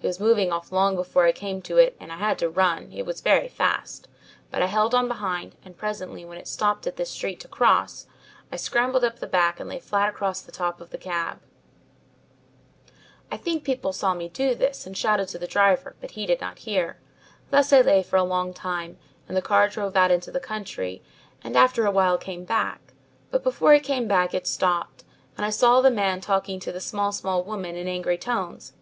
"It 0.00 0.06
was 0.06 0.20
moving 0.20 0.52
off 0.52 0.70
long 0.70 0.94
before 0.94 1.26
I 1.26 1.32
came 1.32 1.60
to 1.62 1.76
it, 1.76 1.96
and 1.98 2.12
I 2.12 2.18
had 2.18 2.38
to 2.38 2.48
run; 2.48 2.92
it 2.92 3.04
was 3.04 3.20
very 3.20 3.48
fast. 3.48 4.06
But 4.52 4.62
I 4.62 4.66
held 4.66 4.94
on 4.94 5.08
behind, 5.08 5.56
and 5.64 5.76
presently 5.76 6.24
when 6.24 6.38
it 6.38 6.46
stopped 6.46 6.86
at 6.86 6.94
this 6.94 7.10
street 7.10 7.40
to 7.40 7.48
cross, 7.48 8.06
I 8.52 8.56
scrambled 8.58 9.02
up 9.02 9.18
the 9.18 9.26
back 9.26 9.58
and 9.58 9.68
lay 9.68 9.80
flat 9.80 10.08
upon 10.14 10.34
the 10.46 10.52
top 10.52 10.80
of 10.80 10.90
the 10.90 10.98
cab. 10.98 11.40
I 13.28 13.36
think 13.36 13.64
people 13.64 13.92
saw 13.92 14.14
me 14.14 14.28
do 14.28 14.54
this 14.54 14.86
and 14.86 14.96
shouted 14.96 15.26
to 15.30 15.36
the 15.38 15.48
driver, 15.48 15.96
but 16.00 16.12
he 16.12 16.26
did 16.26 16.40
not 16.40 16.60
hear. 16.60 16.98
Thus 17.50 17.72
I 17.72 17.80
lay 17.80 18.04
for 18.04 18.14
a 18.18 18.22
long 18.22 18.54
time 18.54 18.98
and 19.26 19.36
the 19.36 19.42
car 19.42 19.68
drove 19.68 19.96
out 19.96 20.12
into 20.12 20.30
the 20.30 20.38
country 20.38 21.02
and 21.42 21.56
after 21.56 21.84
a 21.86 21.90
while 21.90 22.18
came 22.18 22.44
back, 22.44 22.92
but 23.32 23.42
before 23.42 23.74
it 23.74 23.82
came 23.82 24.06
back 24.06 24.32
it 24.32 24.46
stopped 24.46 25.02
and 25.36 25.44
I 25.44 25.50
saw 25.50 25.80
the 25.80 25.90
man 25.90 26.20
talking 26.20 26.60
to 26.60 26.70
the 26.70 26.78
small 26.80 27.10
small 27.10 27.42
woman 27.42 27.74
in 27.74 27.88
angry 27.88 28.16
tones. 28.16 28.72